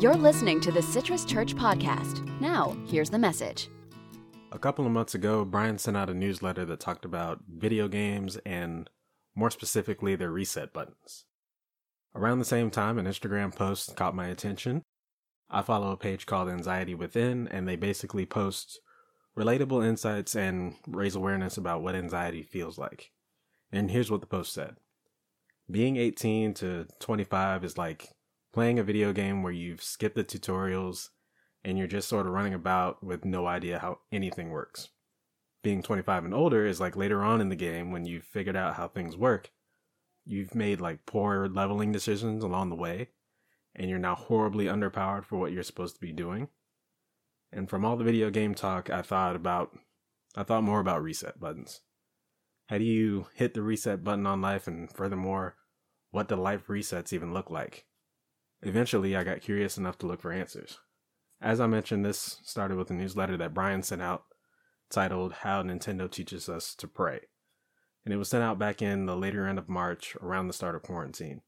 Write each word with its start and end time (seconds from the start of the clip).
You're 0.00 0.16
listening 0.16 0.62
to 0.62 0.72
the 0.72 0.80
Citrus 0.80 1.26
Church 1.26 1.54
Podcast. 1.54 2.26
Now, 2.40 2.74
here's 2.86 3.10
the 3.10 3.18
message. 3.18 3.68
A 4.50 4.58
couple 4.58 4.86
of 4.86 4.92
months 4.92 5.14
ago, 5.14 5.44
Brian 5.44 5.76
sent 5.76 5.94
out 5.94 6.08
a 6.08 6.14
newsletter 6.14 6.64
that 6.64 6.80
talked 6.80 7.04
about 7.04 7.40
video 7.46 7.86
games 7.86 8.38
and, 8.46 8.88
more 9.34 9.50
specifically, 9.50 10.16
their 10.16 10.30
reset 10.30 10.72
buttons. 10.72 11.26
Around 12.14 12.38
the 12.38 12.46
same 12.46 12.70
time, 12.70 12.98
an 12.98 13.04
Instagram 13.04 13.54
post 13.54 13.94
caught 13.94 14.14
my 14.14 14.28
attention. 14.28 14.84
I 15.50 15.60
follow 15.60 15.92
a 15.92 15.98
page 15.98 16.24
called 16.24 16.48
Anxiety 16.48 16.94
Within, 16.94 17.46
and 17.48 17.68
they 17.68 17.76
basically 17.76 18.24
post 18.24 18.80
relatable 19.38 19.86
insights 19.86 20.34
and 20.34 20.76
raise 20.86 21.14
awareness 21.14 21.58
about 21.58 21.82
what 21.82 21.94
anxiety 21.94 22.42
feels 22.42 22.78
like. 22.78 23.10
And 23.70 23.90
here's 23.90 24.10
what 24.10 24.22
the 24.22 24.26
post 24.26 24.54
said 24.54 24.76
Being 25.70 25.98
18 25.98 26.54
to 26.54 26.86
25 27.00 27.64
is 27.64 27.76
like 27.76 28.08
playing 28.52 28.78
a 28.78 28.84
video 28.84 29.12
game 29.12 29.42
where 29.42 29.52
you've 29.52 29.82
skipped 29.82 30.16
the 30.16 30.24
tutorials 30.24 31.08
and 31.64 31.78
you're 31.78 31.86
just 31.86 32.08
sort 32.08 32.26
of 32.26 32.32
running 32.32 32.54
about 32.54 33.02
with 33.02 33.24
no 33.24 33.46
idea 33.46 33.78
how 33.78 33.98
anything 34.10 34.50
works. 34.50 34.88
Being 35.62 35.82
25 35.82 36.24
and 36.24 36.34
older 36.34 36.66
is 36.66 36.80
like 36.80 36.96
later 36.96 37.22
on 37.22 37.40
in 37.40 37.50
the 37.50 37.56
game 37.56 37.92
when 37.92 38.06
you've 38.06 38.24
figured 38.24 38.56
out 38.56 38.74
how 38.74 38.88
things 38.88 39.16
work. 39.16 39.50
You've 40.24 40.54
made 40.54 40.80
like 40.80 41.06
poor 41.06 41.48
leveling 41.48 41.92
decisions 41.92 42.42
along 42.42 42.70
the 42.70 42.76
way, 42.76 43.08
and 43.74 43.90
you're 43.90 43.98
now 43.98 44.14
horribly 44.14 44.66
underpowered 44.66 45.24
for 45.24 45.38
what 45.38 45.52
you're 45.52 45.62
supposed 45.62 45.94
to 45.96 46.00
be 46.00 46.12
doing. 46.12 46.48
And 47.52 47.68
from 47.68 47.84
all 47.84 47.96
the 47.96 48.04
video 48.04 48.30
game 48.30 48.54
talk, 48.54 48.88
I 48.90 49.02
thought 49.02 49.36
about, 49.36 49.76
I 50.36 50.44
thought 50.44 50.62
more 50.62 50.80
about 50.80 51.02
reset 51.02 51.38
buttons. 51.40 51.80
How 52.68 52.78
do 52.78 52.84
you 52.84 53.26
hit 53.34 53.54
the 53.54 53.62
reset 53.62 54.04
button 54.04 54.26
on 54.26 54.40
life? 54.40 54.66
And 54.66 54.90
furthermore, 54.90 55.56
what 56.10 56.28
do 56.28 56.36
life 56.36 56.68
resets 56.68 57.12
even 57.12 57.34
look 57.34 57.50
like? 57.50 57.86
Eventually, 58.62 59.16
I 59.16 59.24
got 59.24 59.40
curious 59.40 59.78
enough 59.78 59.98
to 59.98 60.06
look 60.06 60.20
for 60.20 60.32
answers. 60.32 60.78
As 61.40 61.60
I 61.60 61.66
mentioned, 61.66 62.04
this 62.04 62.38
started 62.42 62.76
with 62.76 62.90
a 62.90 62.94
newsletter 62.94 63.36
that 63.38 63.54
Brian 63.54 63.82
sent 63.82 64.02
out 64.02 64.24
titled 64.90 65.32
How 65.32 65.62
Nintendo 65.62 66.10
Teaches 66.10 66.48
Us 66.48 66.74
to 66.74 66.86
Pray. 66.86 67.20
And 68.04 68.12
it 68.12 68.18
was 68.18 68.28
sent 68.28 68.44
out 68.44 68.58
back 68.58 68.82
in 68.82 69.06
the 69.06 69.16
later 69.16 69.46
end 69.46 69.58
of 69.58 69.68
March 69.68 70.16
around 70.20 70.48
the 70.48 70.52
start 70.52 70.74
of 70.74 70.82
quarantine. 70.82 71.40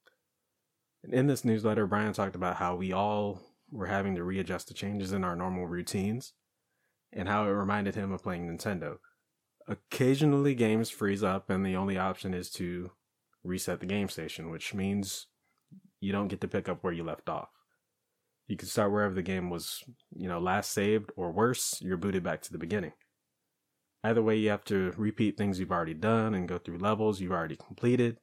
And 1.03 1.13
in 1.13 1.27
this 1.27 1.45
newsletter, 1.45 1.87
Brian 1.87 2.13
talked 2.13 2.37
about 2.37 2.57
how 2.57 2.77
we 2.77 2.93
all 2.93 3.43
were 3.71 3.87
having 3.87 4.15
to 4.15 4.25
readjust 4.25 4.69
to 4.69 4.75
changes 4.75 5.13
in 5.13 5.25
our 5.25 5.37
normal 5.37 5.67
routines 5.67 6.33
and 7.13 7.29
how 7.29 7.45
it 7.45 7.51
reminded 7.51 7.95
him 7.95 8.13
of 8.13 8.23
playing 8.23 8.47
Nintendo. 8.47 8.99
Occasionally, 9.69 10.55
games 10.55 10.91
freeze 10.91 11.23
up, 11.23 11.51
and 11.51 11.65
the 11.65 11.77
only 11.77 11.99
option 11.99 12.35
is 12.35 12.51
to 12.51 12.91
reset 13.45 13.81
the 13.81 13.87
game 13.87 14.09
station, 14.09 14.51
which 14.51 14.75
means 14.75 15.27
you 16.03 16.13
don't 16.13 16.29
get 16.29 16.41
to 16.41 16.49
pick 16.49 16.69
up 16.69 16.83
where 16.83 16.93
you 16.93 17.05
left 17.05 17.29
off. 17.29 17.49
You 18.49 18.57
can 18.57 18.69
start 18.69 18.91
wherever 18.91 19.15
the 19.15 19.23
game 19.23 19.51
was, 19.51 19.83
you 20.15 20.29
know, 20.29 20.41
last 20.41 20.73
saved, 20.73 21.11
or 21.17 21.31
worse, 21.31 21.81
you're 21.81 21.97
booted 21.97 22.25
back 22.25 22.43
to 22.43 22.53
the 22.53 22.59
beginning. 22.59 22.93
Either 24.03 24.21
way, 24.21 24.37
you 24.37 24.51
have 24.51 24.65
to 24.65 24.93
repeat 24.97 25.39
things 25.39 25.61
you've 25.61 25.71
already 25.71 25.95
done 25.95 26.35
and 26.35 26.49
go 26.49 26.59
through 26.59 26.79
levels 26.79 27.21
you've 27.21 27.31
already 27.33 27.57
completed. 27.57 28.19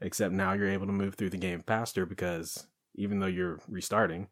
Except 0.00 0.34
now 0.34 0.52
you're 0.52 0.68
able 0.68 0.86
to 0.86 0.92
move 0.92 1.14
through 1.14 1.30
the 1.30 1.36
game 1.36 1.62
faster 1.66 2.04
because 2.04 2.66
even 2.96 3.20
though 3.20 3.26
you're 3.26 3.60
restarting, 3.68 4.26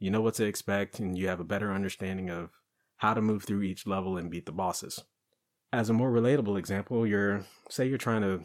you 0.00 0.10
know 0.10 0.20
what 0.20 0.34
to 0.34 0.44
expect 0.44 0.98
and 0.98 1.16
you 1.16 1.28
have 1.28 1.40
a 1.40 1.44
better 1.44 1.72
understanding 1.72 2.28
of 2.28 2.50
how 2.96 3.14
to 3.14 3.22
move 3.22 3.44
through 3.44 3.62
each 3.62 3.86
level 3.86 4.16
and 4.16 4.30
beat 4.30 4.46
the 4.46 4.52
bosses. 4.52 5.04
As 5.72 5.90
a 5.90 5.94
more 5.94 6.10
relatable 6.10 6.58
example, 6.58 7.06
you're 7.06 7.44
say 7.68 7.86
you're 7.86 7.98
trying 7.98 8.22
to 8.22 8.40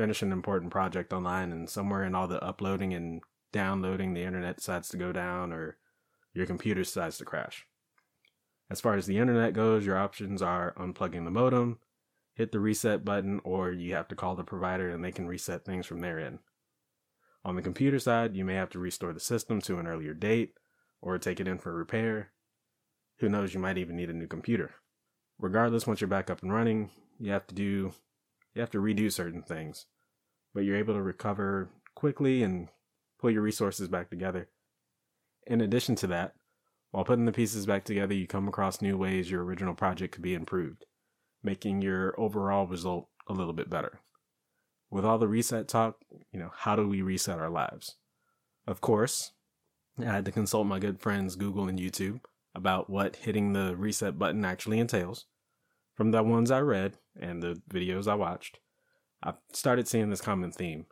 finish 0.00 0.22
an 0.22 0.32
important 0.32 0.72
project 0.72 1.12
online 1.12 1.52
and 1.52 1.68
somewhere 1.68 2.04
in 2.04 2.14
all 2.14 2.26
the 2.26 2.42
uploading 2.42 2.94
and 2.94 3.20
downloading 3.52 4.14
the 4.14 4.22
internet 4.22 4.56
decides 4.56 4.88
to 4.88 4.96
go 4.96 5.12
down 5.12 5.52
or 5.52 5.76
your 6.32 6.46
computer 6.46 6.80
decides 6.80 7.18
to 7.18 7.24
crash. 7.26 7.66
As 8.70 8.80
far 8.80 8.94
as 8.94 9.04
the 9.04 9.18
internet 9.18 9.52
goes, 9.52 9.84
your 9.84 9.98
options 9.98 10.40
are 10.40 10.72
unplugging 10.78 11.24
the 11.24 11.30
modem, 11.30 11.80
hit 12.32 12.50
the 12.50 12.60
reset 12.60 13.04
button, 13.04 13.42
or 13.44 13.72
you 13.72 13.92
have 13.94 14.08
to 14.08 14.14
call 14.14 14.36
the 14.36 14.42
provider 14.42 14.88
and 14.88 15.04
they 15.04 15.12
can 15.12 15.26
reset 15.26 15.66
things 15.66 15.84
from 15.84 16.00
their 16.00 16.18
end. 16.18 16.38
On 17.44 17.54
the 17.54 17.60
computer 17.60 17.98
side, 17.98 18.34
you 18.34 18.46
may 18.46 18.54
have 18.54 18.70
to 18.70 18.78
restore 18.78 19.12
the 19.12 19.20
system 19.20 19.60
to 19.60 19.76
an 19.78 19.86
earlier 19.86 20.14
date 20.14 20.54
or 21.02 21.18
take 21.18 21.40
it 21.40 21.48
in 21.48 21.58
for 21.58 21.74
repair. 21.74 22.30
Who 23.18 23.28
knows, 23.28 23.52
you 23.52 23.60
might 23.60 23.76
even 23.76 23.96
need 23.96 24.08
a 24.08 24.14
new 24.14 24.28
computer. 24.28 24.76
Regardless, 25.38 25.86
once 25.86 26.00
you're 26.00 26.08
back 26.08 26.30
up 26.30 26.42
and 26.42 26.54
running, 26.54 26.88
you 27.18 27.32
have 27.32 27.46
to 27.48 27.54
do 27.54 27.92
you 28.54 28.60
have 28.60 28.70
to 28.70 28.78
redo 28.78 29.12
certain 29.12 29.42
things, 29.42 29.86
but 30.54 30.64
you're 30.64 30.76
able 30.76 30.94
to 30.94 31.02
recover 31.02 31.70
quickly 31.94 32.42
and 32.42 32.68
pull 33.20 33.30
your 33.30 33.42
resources 33.42 33.88
back 33.88 34.10
together. 34.10 34.48
In 35.46 35.60
addition 35.60 35.94
to 35.96 36.06
that, 36.08 36.34
while 36.90 37.04
putting 37.04 37.24
the 37.24 37.32
pieces 37.32 37.66
back 37.66 37.84
together, 37.84 38.14
you 38.14 38.26
come 38.26 38.48
across 38.48 38.82
new 38.82 38.96
ways 38.96 39.30
your 39.30 39.44
original 39.44 39.74
project 39.74 40.12
could 40.12 40.22
be 40.22 40.34
improved, 40.34 40.86
making 41.42 41.82
your 41.82 42.18
overall 42.18 42.66
result 42.66 43.08
a 43.28 43.32
little 43.32 43.52
bit 43.52 43.70
better. 43.70 44.00
With 44.90 45.04
all 45.04 45.18
the 45.18 45.28
reset 45.28 45.68
talk, 45.68 45.98
you 46.32 46.40
know, 46.40 46.50
how 46.52 46.74
do 46.74 46.88
we 46.88 47.00
reset 47.00 47.38
our 47.38 47.50
lives? 47.50 47.96
Of 48.66 48.80
course, 48.80 49.32
I 49.98 50.04
had 50.04 50.24
to 50.24 50.32
consult 50.32 50.66
my 50.66 50.80
good 50.80 51.00
friends 51.00 51.36
Google 51.36 51.68
and 51.68 51.78
YouTube 51.78 52.20
about 52.54 52.90
what 52.90 53.16
hitting 53.16 53.52
the 53.52 53.76
reset 53.76 54.18
button 54.18 54.44
actually 54.44 54.80
entails. 54.80 55.26
From 55.94 56.10
the 56.10 56.22
ones 56.22 56.50
I 56.50 56.60
read 56.60 56.98
and 57.18 57.42
the 57.42 57.60
videos 57.70 58.06
I 58.06 58.14
watched, 58.14 58.58
I 59.22 59.34
started 59.52 59.88
seeing 59.88 60.10
this 60.10 60.20
common 60.20 60.52
theme. 60.52 60.86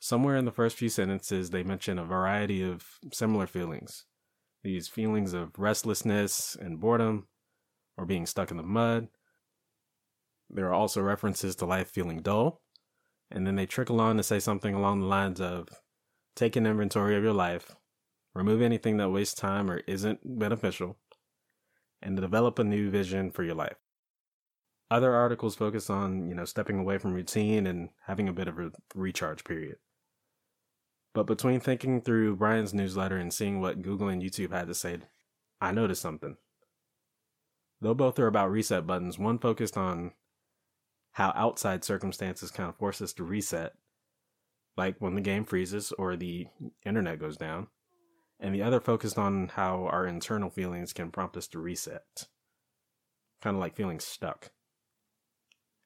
Somewhere 0.00 0.36
in 0.36 0.44
the 0.44 0.52
first 0.52 0.76
few 0.76 0.88
sentences, 0.88 1.50
they 1.50 1.62
mention 1.62 1.98
a 1.98 2.04
variety 2.04 2.62
of 2.62 2.84
similar 3.12 3.46
feelings. 3.46 4.04
These 4.64 4.88
feelings 4.88 5.32
of 5.32 5.58
restlessness 5.58 6.56
and 6.60 6.80
boredom, 6.80 7.28
or 7.96 8.06
being 8.06 8.26
stuck 8.26 8.50
in 8.50 8.56
the 8.56 8.62
mud. 8.62 9.08
There 10.50 10.66
are 10.66 10.74
also 10.74 11.00
references 11.00 11.56
to 11.56 11.66
life 11.66 11.88
feeling 11.88 12.20
dull, 12.20 12.62
and 13.30 13.46
then 13.46 13.56
they 13.56 13.66
trickle 13.66 14.00
on 14.00 14.16
to 14.16 14.22
say 14.22 14.38
something 14.38 14.74
along 14.74 15.00
the 15.00 15.06
lines 15.06 15.40
of 15.40 15.68
take 16.36 16.56
an 16.56 16.66
inventory 16.66 17.16
of 17.16 17.22
your 17.22 17.32
life, 17.32 17.74
remove 18.34 18.62
anything 18.62 18.96
that 18.98 19.10
wastes 19.10 19.34
time 19.34 19.70
or 19.70 19.78
isn't 19.86 20.20
beneficial, 20.24 20.98
and 22.00 22.16
develop 22.16 22.58
a 22.58 22.64
new 22.64 22.90
vision 22.90 23.30
for 23.30 23.42
your 23.42 23.54
life. 23.54 23.81
Other 24.92 25.14
articles 25.14 25.54
focus 25.54 25.88
on, 25.88 26.28
you 26.28 26.34
know, 26.34 26.44
stepping 26.44 26.78
away 26.78 26.98
from 26.98 27.14
routine 27.14 27.66
and 27.66 27.88
having 28.04 28.28
a 28.28 28.32
bit 28.34 28.46
of 28.46 28.58
a 28.58 28.72
recharge 28.94 29.42
period. 29.42 29.76
But 31.14 31.26
between 31.26 31.60
thinking 31.60 32.02
through 32.02 32.36
Brian's 32.36 32.74
newsletter 32.74 33.16
and 33.16 33.32
seeing 33.32 33.58
what 33.58 33.80
Google 33.80 34.08
and 34.08 34.22
YouTube 34.22 34.52
had 34.52 34.66
to 34.66 34.74
say, 34.74 34.98
I 35.62 35.72
noticed 35.72 36.02
something. 36.02 36.36
Though 37.80 37.94
both 37.94 38.18
are 38.18 38.26
about 38.26 38.50
reset 38.50 38.86
buttons, 38.86 39.18
one 39.18 39.38
focused 39.38 39.78
on 39.78 40.12
how 41.12 41.32
outside 41.34 41.84
circumstances 41.84 42.50
kind 42.50 42.68
of 42.68 42.76
force 42.76 43.00
us 43.00 43.14
to 43.14 43.24
reset, 43.24 43.72
like 44.76 44.96
when 44.98 45.14
the 45.14 45.22
game 45.22 45.46
freezes 45.46 45.92
or 45.92 46.16
the 46.16 46.48
internet 46.84 47.18
goes 47.18 47.38
down, 47.38 47.68
and 48.38 48.54
the 48.54 48.62
other 48.62 48.78
focused 48.78 49.16
on 49.16 49.48
how 49.54 49.86
our 49.86 50.06
internal 50.06 50.50
feelings 50.50 50.92
can 50.92 51.10
prompt 51.10 51.38
us 51.38 51.48
to 51.48 51.58
reset, 51.58 52.26
kind 53.40 53.56
of 53.56 53.60
like 53.60 53.74
feeling 53.74 53.98
stuck. 53.98 54.50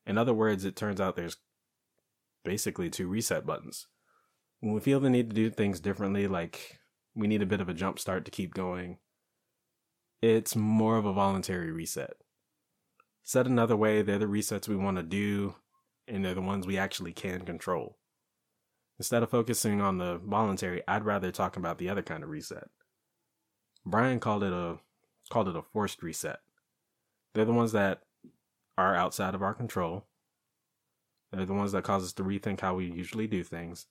In 0.07 0.19
other 0.19 0.35
words, 0.35 0.65
it 0.65 0.77
turns 0.77 1.01
out 1.01 1.17
there's 1.17 1.37
basically 2.45 2.89
two 2.89 3.09
reset 3.09 3.45
buttons. 3.45 3.87
When 4.61 4.73
we 4.73 4.81
feel 4.81 5.01
the 5.01 5.11
need 5.11 5.31
to 5.31 5.37
do 5.37 5.51
things 5.51 5.81
differently, 5.81 6.27
like 6.27 6.79
we 7.15 7.27
need 7.27 7.43
a 7.43 7.47
bit 7.47 7.61
of 7.61 7.69
a 7.69 7.75
jump 7.75 7.99
start 7.99 8.25
to 8.25 8.31
keep 8.31 8.55
going, 8.55 8.99
it's 10.23 10.57
more 10.57 10.97
of 10.97 11.05
a 11.05 11.13
voluntary 11.13 11.71
reset. 11.73 12.15
Said 13.23 13.47
another 13.47 13.77
way, 13.77 14.03
they're 14.03 14.19
the 14.19 14.27
resets 14.27 14.69
we 14.69 14.77
want 14.77 14.97
to 14.99 15.03
do, 15.03 15.57
and 16.07 16.25
they're 16.25 16.35
the 16.35 16.41
ones 16.41 16.67
we 16.67 16.79
actually 16.79 17.13
can 17.13 17.43
control. 17.43 17.99
Instead 18.99 19.23
of 19.23 19.31
focusing 19.31 19.81
on 19.81 19.99
the 19.99 20.19
voluntary, 20.19 20.83
I'd 20.89 21.05
rather 21.05 21.31
talk 21.31 21.57
about 21.57 21.79
the 21.79 21.89
other 21.89 22.03
kind 22.03 22.23
of 22.23 22.31
reset. 22.31 22.69
Brian 23.85 24.21
called 24.21 24.43
it 24.43 24.53
a 24.53 24.79
called 25.31 25.49
it 25.49 25.57
a 25.57 25.63
forced 25.63 26.03
reset. 26.03 26.39
They're 27.35 27.45
the 27.45 27.53
ones 27.53 27.73
that 27.73 28.03
are 28.79 28.95
outside 28.95 29.35
of 29.35 29.43
our 29.43 29.55
control. 29.55 30.07
They're 31.33 31.47
the 31.47 31.55
ones 31.55 31.73
that 31.73 31.85
cause 31.85 32.05
us 32.05 32.13
to 32.15 32.25
rethink 32.25 32.61
how 32.61 32.75
we 32.75 32.87
usually 32.87 33.27
do 33.27 33.43
things. 33.43 33.87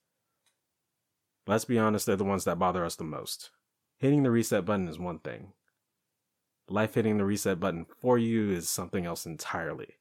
Let's 1.48 1.66
be 1.66 1.78
honest, 1.78 2.06
they're 2.06 2.16
the 2.16 2.24
ones 2.24 2.46
that 2.46 2.60
bother 2.60 2.86
us 2.86 2.96
the 2.96 3.04
most. 3.04 3.52
Hitting 4.00 4.24
the 4.24 4.32
reset 4.32 4.66
button 4.66 4.88
is 4.88 5.00
one 5.00 5.20
thing. 5.20 5.54
Life 6.68 6.96
hitting 6.96 7.18
the 7.18 7.26
reset 7.26 7.60
button 7.60 7.86
for 8.02 8.18
you 8.18 8.52
is 8.52 8.68
something 8.68 9.06
else 9.06 9.26
entirely. 9.26 9.96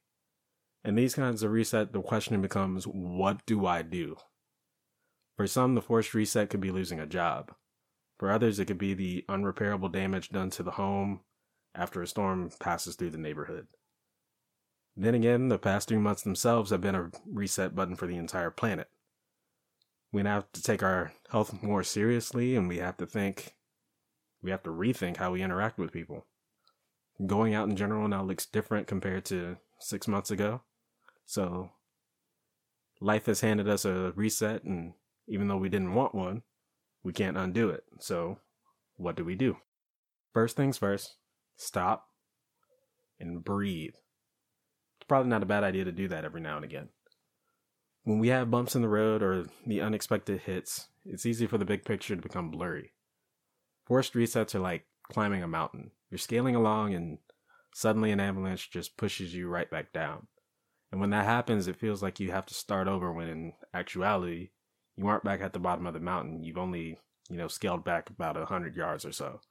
In 0.83 0.95
these 0.95 1.15
kinds 1.15 1.43
of 1.43 1.51
reset, 1.51 1.93
the 1.93 2.01
question 2.01 2.41
becomes 2.41 2.85
what 2.85 3.45
do 3.45 3.65
I 3.65 3.81
do? 3.81 4.17
For 5.37 5.47
some, 5.47 5.75
the 5.75 5.81
forced 5.81 6.13
reset 6.13 6.49
could 6.49 6.61
be 6.61 6.71
losing 6.71 6.99
a 6.99 7.05
job. 7.05 7.53
For 8.17 8.31
others, 8.31 8.59
it 8.59 8.65
could 8.65 8.77
be 8.77 8.93
the 8.93 9.25
unrepairable 9.27 9.91
damage 9.91 10.29
done 10.29 10.49
to 10.51 10.63
the 10.63 10.71
home 10.71 11.21
after 11.75 12.01
a 12.01 12.07
storm 12.07 12.49
passes 12.59 12.95
through 12.95 13.09
the 13.09 13.17
neighborhood. 13.17 13.67
Then 14.97 15.13
again, 15.13 15.49
the 15.49 15.57
past 15.57 15.89
three 15.89 15.97
months 15.97 16.21
themselves 16.23 16.71
have 16.71 16.81
been 16.81 16.95
a 16.95 17.11
reset 17.25 17.75
button 17.75 17.95
for 17.95 18.07
the 18.07 18.15
entire 18.15 18.51
planet. 18.51 18.89
We 20.11 20.23
now 20.23 20.35
have 20.35 20.51
to 20.53 20.63
take 20.63 20.81
our 20.81 21.11
health 21.31 21.61
more 21.61 21.83
seriously 21.83 22.55
and 22.55 22.69
we 22.69 22.77
have 22.77 22.95
to 22.97 23.05
think 23.05 23.53
We 24.45 24.51
have 24.51 24.61
to 24.63 24.69
rethink 24.69 25.17
how 25.17 25.31
we 25.31 25.41
interact 25.41 25.79
with 25.79 25.91
people. 25.91 26.27
Going 27.25 27.55
out 27.55 27.67
in 27.67 27.75
general 27.75 28.07
now 28.07 28.23
looks 28.23 28.45
different 28.45 28.85
compared 28.85 29.25
to 29.25 29.57
six 29.79 30.07
months 30.07 30.29
ago. 30.29 30.61
So 31.25 31.71
life 33.01 33.25
has 33.25 33.41
handed 33.41 33.67
us 33.67 33.85
a 33.85 34.13
reset, 34.15 34.63
and 34.63 34.93
even 35.27 35.47
though 35.47 35.57
we 35.57 35.69
didn't 35.69 35.95
want 35.95 36.13
one, 36.13 36.43
we 37.03 37.11
can't 37.11 37.37
undo 37.37 37.71
it. 37.71 37.85
So 37.99 38.37
what 38.97 39.15
do 39.15 39.25
we 39.25 39.33
do? 39.33 39.57
First 40.31 40.55
things 40.55 40.77
first, 40.77 41.15
stop 41.55 42.09
and 43.19 43.43
breathe. 43.43 43.95
Probably 45.07 45.29
not 45.29 45.43
a 45.43 45.47
bad 45.47 45.63
idea 45.63 45.85
to 45.85 45.91
do 45.91 46.07
that 46.07 46.25
every 46.25 46.41
now 46.41 46.55
and 46.55 46.65
again. 46.65 46.89
When 48.03 48.19
we 48.19 48.29
have 48.29 48.51
bumps 48.51 48.75
in 48.75 48.81
the 48.81 48.89
road 48.89 49.23
or 49.23 49.45
the 49.65 49.81
unexpected 49.81 50.41
hits, 50.41 50.87
it's 51.05 51.25
easy 51.25 51.47
for 51.47 51.57
the 51.57 51.65
big 51.65 51.85
picture 51.85 52.15
to 52.15 52.21
become 52.21 52.51
blurry. 52.51 52.93
Forced 53.85 54.13
resets 54.13 54.55
are 54.55 54.59
like 54.59 54.85
climbing 55.03 55.43
a 55.43 55.47
mountain. 55.47 55.91
You're 56.09 56.17
scaling 56.17 56.55
along 56.55 56.93
and 56.93 57.17
suddenly 57.73 58.11
an 58.11 58.19
avalanche 58.19 58.71
just 58.71 58.97
pushes 58.97 59.33
you 59.33 59.47
right 59.47 59.69
back 59.69 59.91
down. 59.93 60.27
And 60.91 61.01
when 61.01 61.09
that 61.11 61.25
happens, 61.25 61.67
it 61.67 61.75
feels 61.75 62.01
like 62.01 62.19
you 62.19 62.31
have 62.31 62.45
to 62.47 62.53
start 62.53 62.87
over 62.87 63.11
when 63.11 63.27
in 63.27 63.53
actuality, 63.73 64.51
you 64.95 65.07
aren't 65.07 65.23
back 65.23 65.41
at 65.41 65.53
the 65.53 65.59
bottom 65.59 65.85
of 65.85 65.93
the 65.93 65.99
mountain. 65.99 66.43
You've 66.43 66.57
only, 66.57 66.97
you 67.29 67.37
know, 67.37 67.47
scaled 67.47 67.83
back 67.83 68.09
about 68.09 68.37
a 68.37 68.45
hundred 68.45 68.75
yards 68.75 69.05
or 69.05 69.11
so. 69.11 69.41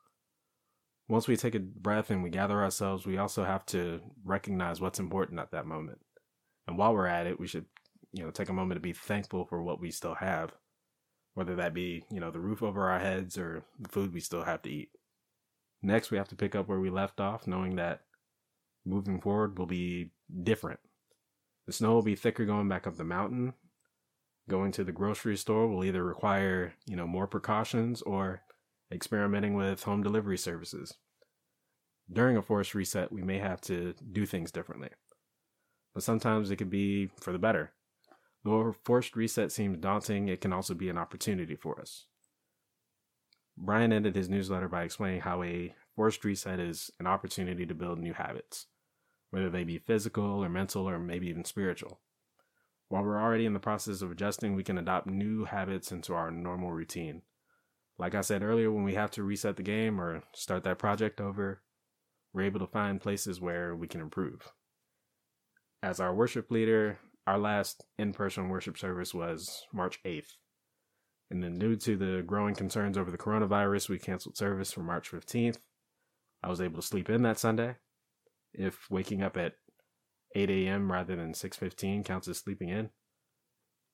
Once 1.09 1.29
we 1.29 1.37
take 1.37 1.55
a 1.55 1.61
breath 1.61 2.11
and 2.11 2.23
we 2.23 2.31
gather 2.31 2.63
ourselves, 2.63 3.07
we 3.07 3.19
also 3.19 3.45
have 3.45 3.65
to 3.67 4.01
recognize 4.25 4.81
what's 4.81 4.99
important 4.99 5.39
at 5.39 5.51
that 5.51 5.67
moment. 5.67 5.99
And 6.67 6.79
while 6.79 6.95
we're 6.95 7.07
at 7.07 7.27
it, 7.27 7.39
we 7.39 7.47
should, 7.47 7.67
you 8.13 8.25
know, 8.25 8.31
take 8.31 8.49
a 8.49 8.55
moment 8.55 8.77
to 8.77 8.81
be 8.81 8.95
thankful 8.95 9.45
for 9.45 9.63
what 9.63 9.81
we 9.81 9.91
still 9.91 10.15
have, 10.15 10.53
whether 11.35 11.57
that 11.57 11.75
be, 11.75 12.05
you 12.11 12.21
know, 12.21 12.31
the 12.31 12.41
roof 12.41 12.63
over 12.63 12.89
our 12.89 12.99
heads 12.99 13.37
or 13.37 13.65
the 13.79 13.89
food 13.91 14.15
we 14.15 14.21
still 14.21 14.45
have 14.45 14.63
to 14.63 14.71
eat. 14.71 14.91
Next, 15.83 16.11
we 16.11 16.17
have 16.17 16.29
to 16.29 16.37
pick 16.37 16.55
up 16.55 16.69
where 16.69 16.81
we 16.81 16.89
left 16.89 17.21
off, 17.21 17.47
knowing 17.47 17.77
that 17.77 18.01
moving 18.87 19.21
forward 19.21 19.59
will 19.59 19.67
be 19.67 20.13
different. 20.43 20.81
The 21.67 21.75
snow 21.75 21.93
will 21.93 22.03
be 22.03 22.17
thicker 22.17 22.47
going 22.47 22.69
back 22.69 22.87
up 22.87 22.97
the 22.97 23.05
mountain. 23.05 23.53
Going 24.49 24.73
to 24.73 24.85
the 24.85 24.93
grocery 24.93 25.37
store 25.37 25.67
will 25.69 25.85
either 25.85 26.03
require, 26.03 26.75
you 26.87 26.97
know, 26.97 27.07
more 27.07 27.27
precautions 27.27 28.01
or 28.03 28.43
experimenting 28.93 29.55
with 29.55 29.85
home 29.85 30.03
delivery 30.03 30.39
services. 30.39 30.95
During 32.13 32.37
a 32.37 32.43
forced 32.43 32.75
reset, 32.75 33.13
we 33.13 33.23
may 33.23 33.39
have 33.39 33.61
to 33.63 33.95
do 34.13 34.27
things 34.27 34.53
differently. 34.53 34.91
But 35.95 36.03
sometimes 36.03 36.51
it 36.51 36.57
can 36.57 36.69
be 36.69 37.09
for 37.21 37.33
the 37.33 37.39
better. 37.39 37.73
Though 38.45 38.61
a 38.61 38.73
forced 38.73 39.17
reset 39.17 39.53
seems 39.53 39.79
daunting, 39.79 40.29
it 40.29 40.41
can 40.41 40.53
also 40.53 40.75
be 40.75 40.91
an 40.91 40.99
opportunity 40.99 41.57
for 41.57 41.81
us. 41.81 42.07
Brian 43.57 43.93
ended 43.93 44.17
his 44.17 44.29
newsletter 44.29 44.69
by 44.69 44.83
explaining 44.83 45.21
how 45.21 45.43
a 45.43 45.75
forced 45.95 46.25
reset 46.25 46.61
is 46.61 46.91
an 46.99 47.07
opportunity 47.07 47.65
to 47.65 47.75
build 47.75 47.99
new 47.99 48.13
habits, 48.13 48.67
whether 49.31 49.49
they 49.49 49.65
be 49.65 49.79
physical 49.79 50.45
or 50.45 50.49
mental 50.49 50.89
or 50.89 50.99
maybe 50.99 51.29
even 51.29 51.45
spiritual. 51.45 52.01
While 52.89 53.05
we're 53.05 53.23
already 53.23 53.47
in 53.47 53.55
the 53.55 53.61
process 53.61 54.03
of 54.03 54.11
adjusting, 54.11 54.55
we 54.55 54.65
can 54.65 54.77
adopt 54.77 55.07
new 55.07 55.45
habits 55.45 55.91
into 55.91 56.13
our 56.13 56.31
normal 56.31 56.73
routine 56.73 57.23
like 57.99 58.15
I 58.15 58.21
said 58.23 58.43
earlier, 58.43 58.71
when 58.71 58.85
we 58.85 58.95
have 58.95 59.11
to 59.13 59.23
reset 59.23 59.57
the 59.57 59.63
game 59.63 60.01
or 60.01 60.23
start 60.33 60.65
that 60.65 60.79
project 60.79 61.21
over, 61.21 61.63
we're 62.33 62.43
able 62.43 62.61
to 62.61 62.67
find 62.67 63.01
places 63.01 63.41
where 63.41 63.75
we 63.75 63.87
can 63.87 64.01
improve. 64.01 64.53
As 65.83 66.01
our 66.01 66.15
worship 66.15 66.51
leader, 66.51 66.99
our 67.27 67.39
last 67.39 67.85
in 67.99 68.13
person 68.13 68.49
worship 68.49 68.77
service 68.77 69.15
was 69.15 69.63
March 69.73 70.01
8th. 70.05 70.33
And 71.31 71.43
then, 71.43 71.59
due 71.59 71.77
to 71.77 71.97
the 71.97 72.23
growing 72.23 72.55
concerns 72.55 72.99
over 72.99 73.11
the 73.11 73.19
coronavirus, 73.19 73.89
we 73.89 73.99
canceled 73.99 74.37
service 74.37 74.73
for 74.73 74.83
March 74.83 75.11
15th. 75.11 75.59
I 76.43 76.49
was 76.49 76.61
able 76.61 76.77
to 76.77 76.87
sleep 76.87 77.09
in 77.09 77.23
that 77.23 77.39
Sunday. 77.39 77.77
If 78.53 78.91
waking 78.91 79.23
up 79.23 79.37
at 79.37 79.55
8 80.35 80.51
a.m. 80.51 80.91
rather 80.91 81.17
than 81.17 81.33
6:15 81.33 82.05
counts 82.05 82.29
as 82.29 82.39
sleeping 82.39 82.69
in. 82.69 82.91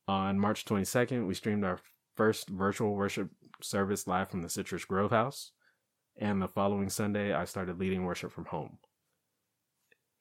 On 0.09 0.39
March 0.39 0.65
22nd, 0.65 1.27
we 1.27 1.35
streamed 1.35 1.65
our 1.65 1.81
first 2.17 2.49
virtual 2.49 2.95
worship 2.95 3.31
service 3.65 4.07
live 4.07 4.31
from 4.31 4.43
the 4.43 4.49
Citrus 4.49 4.85
Grove 4.85 5.11
House. 5.11 5.53
And 6.21 6.43
the 6.43 6.49
following 6.49 6.91
Sunday, 6.91 7.33
I 7.33 7.45
started 7.45 7.79
leading 7.79 8.05
worship 8.05 8.33
from 8.33 8.47
home. 8.47 8.79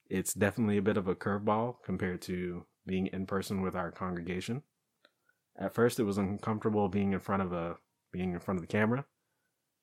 It's 0.10 0.34
definitely 0.34 0.78
a 0.78 0.82
bit 0.82 0.98
of 0.98 1.08
a 1.08 1.16
curveball 1.16 1.76
compared 1.84 2.22
to 2.24 2.66
being 2.86 3.08
in 3.08 3.26
person 3.26 3.62
with 3.62 3.76
our 3.76 3.92
congregation. 3.92 4.64
At 5.60 5.74
first, 5.74 6.00
it 6.00 6.04
was 6.04 6.18
uncomfortable 6.18 6.88
being 6.90 7.14
in 7.14 7.20
front 7.20 7.44
of 7.44 7.52
a 7.52 7.78
being 8.12 8.34
in 8.34 8.40
front 8.40 8.58
of 8.58 8.62
the 8.62 8.72
camera. 8.72 9.06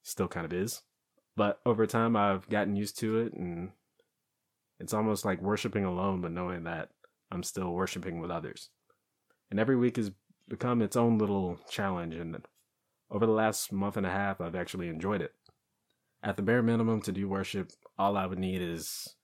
Still 0.03 0.29
kind 0.29 0.47
of 0.47 0.53
is. 0.53 0.83
But 1.37 1.61
over 1.67 1.87
time, 1.87 2.17
I've 2.17 2.49
gotten 2.49 2.77
used 2.77 2.99
to 3.01 3.19
it, 3.19 3.35
and 3.35 3.73
it's 4.81 4.95
almost 4.95 5.25
like 5.25 5.41
worshiping 5.43 5.85
alone, 5.85 6.23
but 6.23 6.33
knowing 6.33 6.65
that 6.65 6.89
I'm 7.31 7.43
still 7.43 7.73
worshiping 7.73 8.21
with 8.21 8.31
others. 8.31 8.71
And 9.51 9.61
every 9.61 9.77
week 9.77 9.97
has 9.97 10.13
become 10.49 10.81
its 10.81 10.97
own 10.97 11.19
little 11.19 11.61
challenge, 11.71 12.15
and 12.15 12.37
over 13.11 13.27
the 13.27 13.33
last 13.33 13.73
month 13.73 13.97
and 13.97 14.07
a 14.07 14.11
half, 14.11 14.41
I've 14.41 14.55
actually 14.55 14.89
enjoyed 14.89 15.23
it. 15.23 15.33
At 16.23 16.37
the 16.37 16.43
bare 16.43 16.63
minimum, 16.63 17.03
to 17.03 17.13
do 17.13 17.29
worship, 17.29 17.71
all 17.99 18.17
I 18.17 18.27
would 18.27 18.39
need 18.39 18.63
is 18.63 19.17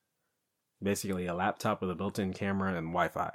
basically 0.83 1.27
a 1.27 1.35
laptop 1.35 1.81
with 1.81 1.91
a 1.91 1.95
built 1.95 2.19
in 2.19 2.33
camera 2.33 2.77
and 2.77 2.89
Wi 2.89 3.09
Fi. 3.09 3.33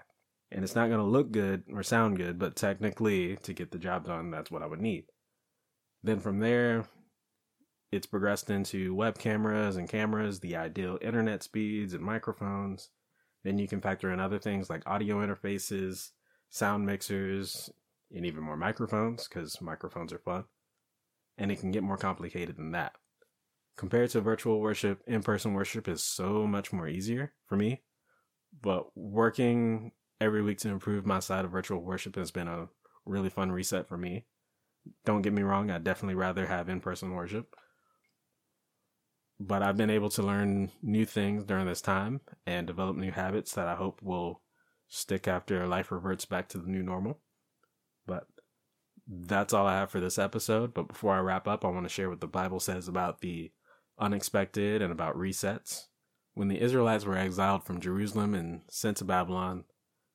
And 0.51 0.63
it's 0.63 0.75
not 0.75 0.87
going 0.87 0.99
to 0.99 1.05
look 1.05 1.31
good 1.31 1.63
or 1.73 1.83
sound 1.83 2.17
good, 2.17 2.39
but 2.39 2.55
technically, 2.55 3.35
to 3.37 3.53
get 3.53 3.71
the 3.71 3.77
job 3.77 4.05
done, 4.05 4.31
that's 4.31 4.49
what 4.49 4.63
I 4.63 4.67
would 4.67 4.79
need. 4.79 5.05
Then 6.03 6.19
from 6.19 6.39
there, 6.39 6.85
it's 7.91 8.07
progressed 8.07 8.49
into 8.49 8.95
web 8.95 9.17
cameras 9.17 9.75
and 9.75 9.89
cameras, 9.89 10.39
the 10.39 10.55
ideal 10.55 10.97
internet 11.01 11.43
speeds 11.43 11.93
and 11.93 12.03
microphones. 12.03 12.89
Then 13.43 13.59
you 13.59 13.67
can 13.67 13.81
factor 13.81 14.11
in 14.11 14.19
other 14.19 14.39
things 14.39 14.69
like 14.69 14.83
audio 14.85 15.25
interfaces, 15.25 16.11
sound 16.49 16.85
mixers, 16.85 17.69
and 18.11 18.25
even 18.25 18.43
more 18.43 18.57
microphones 18.57 19.27
because 19.27 19.61
microphones 19.61 20.13
are 20.13 20.19
fun. 20.19 20.45
And 21.37 21.51
it 21.51 21.59
can 21.59 21.71
get 21.71 21.83
more 21.83 21.97
complicated 21.97 22.57
than 22.57 22.71
that. 22.71 22.93
Compared 23.77 24.09
to 24.11 24.21
virtual 24.21 24.59
worship, 24.59 25.01
in 25.05 25.21
person 25.21 25.53
worship 25.53 25.87
is 25.87 26.03
so 26.03 26.47
much 26.47 26.73
more 26.73 26.87
easier 26.87 27.33
for 27.45 27.55
me. 27.55 27.83
But 28.59 28.85
working 28.95 29.91
every 30.19 30.41
week 30.41 30.57
to 30.59 30.69
improve 30.69 31.05
my 31.05 31.19
side 31.19 31.45
of 31.45 31.51
virtual 31.51 31.83
worship 31.83 32.15
has 32.15 32.31
been 32.31 32.47
a 32.47 32.69
really 33.05 33.29
fun 33.29 33.51
reset 33.51 33.87
for 33.87 33.97
me. 33.97 34.25
Don't 35.05 35.21
get 35.21 35.33
me 35.33 35.43
wrong, 35.43 35.69
I'd 35.69 35.83
definitely 35.83 36.15
rather 36.15 36.47
have 36.47 36.69
in 36.69 36.79
person 36.79 37.13
worship. 37.13 37.55
But 39.39 39.61
I've 39.61 39.77
been 39.77 39.91
able 39.91 40.09
to 40.11 40.23
learn 40.23 40.71
new 40.81 41.05
things 41.05 41.43
during 41.43 41.67
this 41.67 41.81
time 41.81 42.21
and 42.47 42.65
develop 42.65 42.95
new 42.95 43.11
habits 43.11 43.53
that 43.53 43.67
I 43.67 43.75
hope 43.75 44.01
will 44.01 44.41
stick 44.87 45.27
after 45.27 45.67
life 45.67 45.91
reverts 45.91 46.25
back 46.25 46.49
to 46.49 46.57
the 46.57 46.67
new 46.67 46.81
normal. 46.81 47.19
But 48.07 48.27
that's 49.07 49.53
all 49.53 49.67
I 49.67 49.75
have 49.75 49.91
for 49.91 49.99
this 49.99 50.17
episode. 50.17 50.73
But 50.73 50.87
before 50.87 51.13
I 51.13 51.19
wrap 51.19 51.47
up, 51.47 51.63
I 51.63 51.69
want 51.69 51.85
to 51.85 51.93
share 51.93 52.09
what 52.09 52.21
the 52.21 52.27
Bible 52.27 52.59
says 52.59 52.87
about 52.87 53.21
the 53.21 53.51
unexpected 53.99 54.81
and 54.81 54.91
about 54.91 55.15
resets. 55.15 55.85
When 56.33 56.47
the 56.47 56.61
Israelites 56.61 57.05
were 57.05 57.17
exiled 57.17 57.63
from 57.63 57.79
Jerusalem 57.79 58.33
and 58.33 58.61
sent 58.69 58.97
to 58.97 59.05
Babylon, 59.05 59.65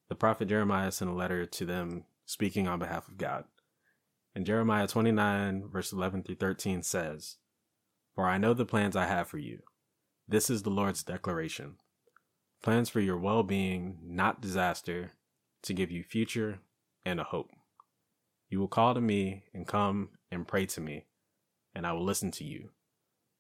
the 0.09 0.15
prophet 0.15 0.49
Jeremiah 0.49 0.91
sent 0.93 1.11
a 1.11 1.15
letter 1.15 1.47
to 1.47 1.65
them 1.65 2.05
speaking 2.27 2.67
on 2.67 2.79
behalf 2.81 3.07
of 3.09 3.19
God. 3.19 3.45
And 4.35 4.47
Jeremiah 4.47 4.89
29, 4.89 5.69
verse 5.71 5.93
11 5.93 6.23
through 6.23 6.37
13 6.37 6.83
says, 6.83 7.37
For 8.15 8.27
I 8.27 8.39
know 8.39 8.55
the 8.55 8.65
plans 8.65 8.97
I 8.97 9.07
have 9.07 9.29
for 9.29 9.39
you. 9.39 9.61
This 10.27 10.49
is 10.49 10.63
the 10.63 10.71
Lord's 10.71 11.03
declaration 11.03 11.77
plans 12.63 12.89
for 12.89 13.01
your 13.01 13.19
well 13.19 13.43
being, 13.43 13.99
not 14.03 14.41
disaster, 14.41 15.13
to 15.63 15.75
give 15.75 15.91
you 15.91 16.03
future 16.03 16.61
and 17.05 17.21
a 17.21 17.25
hope. 17.25 17.51
You 18.53 18.61
will 18.61 18.69
call 18.69 18.93
to 18.93 19.01
me 19.01 19.45
and 19.55 19.67
come 19.67 20.11
and 20.31 20.47
pray 20.47 20.67
to 20.67 20.81
me, 20.83 21.07
and 21.75 21.87
I 21.87 21.95
will 21.95 22.05
listen 22.05 22.31
to 22.33 22.45
you. 22.45 22.69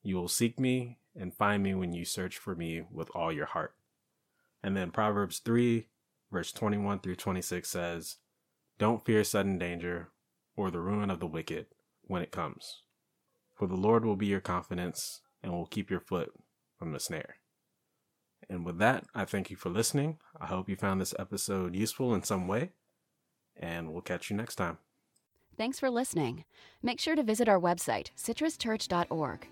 You 0.02 0.16
will 0.16 0.26
seek 0.26 0.59
me 0.59 1.00
and 1.14 1.35
find 1.35 1.62
me 1.62 1.75
when 1.75 1.92
you 1.92 2.07
search 2.07 2.38
for 2.38 2.54
me 2.54 2.85
with 2.90 3.11
all 3.14 3.31
your 3.31 3.45
heart. 3.45 3.75
And 4.62 4.75
then 4.75 4.90
Proverbs 4.90 5.40
3, 5.40 5.87
verse 6.33 6.50
21 6.50 7.00
through 7.00 7.16
26 7.16 7.69
says, 7.69 8.16
Don't 8.78 9.04
fear 9.04 9.23
sudden 9.23 9.59
danger 9.59 10.09
or 10.57 10.71
the 10.71 10.81
ruin 10.81 11.11
of 11.11 11.21
the 11.21 11.26
wicked 11.26 11.66
when 12.04 12.23
it 12.23 12.33
comes, 12.33 12.81
for 13.54 13.66
the 13.66 13.76
Lord 13.76 14.07
will 14.07 14.16
be 14.16 14.28
your 14.28 14.40
confidence 14.40 15.21
and 15.42 15.52
will 15.52 15.66
keep 15.66 15.90
your 15.90 16.00
foot 16.00 16.33
from 16.78 16.92
the 16.92 16.99
snare. 16.99 17.37
And 18.49 18.64
with 18.64 18.78
that, 18.78 19.04
I 19.14 19.26
thank 19.26 19.50
you 19.50 19.57
for 19.59 19.69
listening. 19.69 20.21
I 20.40 20.47
hope 20.47 20.71
you 20.71 20.76
found 20.76 21.02
this 21.02 21.14
episode 21.19 21.75
useful 21.75 22.14
in 22.14 22.23
some 22.23 22.49
way, 22.49 22.71
and 23.54 23.92
we'll 23.92 24.00
catch 24.00 24.31
you 24.31 24.37
next 24.38 24.54
time. 24.54 24.78
Thanks 25.57 25.79
for 25.79 25.91
listening. 25.91 26.45
Make 26.83 26.99
sure 26.99 27.15
to 27.15 27.23
visit 27.23 27.49
our 27.49 27.61
website, 27.61 28.09
citruschurch.org. 28.17 29.47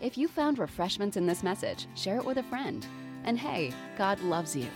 If 0.00 0.16
you 0.16 0.28
found 0.28 0.58
refreshments 0.58 1.16
in 1.16 1.26
this 1.26 1.42
message, 1.42 1.86
share 1.94 2.16
it 2.16 2.24
with 2.24 2.36
a 2.38 2.42
friend. 2.44 2.86
And 3.24 3.38
hey, 3.38 3.72
God 3.98 4.20
loves 4.20 4.54
you. 4.54 4.68